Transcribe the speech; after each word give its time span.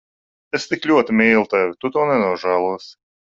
Es 0.59 0.63
tik 0.71 0.87
ļoti 0.91 1.17
mīlu 1.19 1.43
tevi. 1.51 1.75
Tu 1.85 1.93
to 1.99 2.07
nenožēlosi. 2.13 2.91